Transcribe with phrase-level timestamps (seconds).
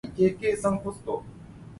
[0.07, 1.21] 幾若